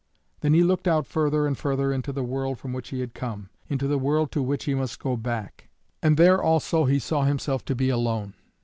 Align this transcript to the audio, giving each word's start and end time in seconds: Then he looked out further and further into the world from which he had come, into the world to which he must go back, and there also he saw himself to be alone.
Then 0.39 0.55
he 0.55 0.63
looked 0.63 0.87
out 0.87 1.05
further 1.05 1.45
and 1.45 1.55
further 1.55 1.93
into 1.93 2.11
the 2.11 2.23
world 2.23 2.57
from 2.57 2.73
which 2.73 2.89
he 2.89 3.01
had 3.01 3.13
come, 3.13 3.49
into 3.69 3.85
the 3.87 3.99
world 3.99 4.31
to 4.31 4.41
which 4.41 4.63
he 4.65 4.73
must 4.73 4.97
go 4.99 5.15
back, 5.15 5.69
and 6.01 6.17
there 6.17 6.41
also 6.41 6.85
he 6.85 6.97
saw 6.97 7.21
himself 7.23 7.63
to 7.65 7.75
be 7.75 7.89
alone. 7.89 8.33